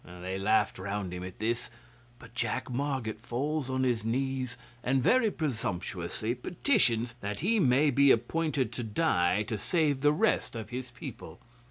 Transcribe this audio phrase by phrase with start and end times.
[0.03, 1.69] They laughed round him at this,
[2.17, 8.09] but Jack Marget falls on his knees, and very presumptuously petitions that he may be
[8.09, 11.39] appointed to die to save the rest of his people.